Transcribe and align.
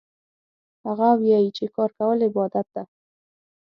هغه 0.85 1.09
وایي 1.21 1.49
چې 1.57 1.65
کار 1.75 1.89
کول 1.97 2.19
عبادت 2.27 2.67
ده 2.75 2.83